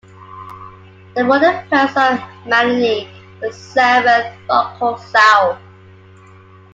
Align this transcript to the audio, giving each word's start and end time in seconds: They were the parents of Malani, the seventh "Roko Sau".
They 1.13 1.21
were 1.21 1.37
the 1.37 1.63
parents 1.69 1.95
of 1.95 2.19
Malani, 2.47 3.07
the 3.39 3.53
seventh 3.53 4.35
"Roko 4.49 4.97
Sau". 4.99 5.59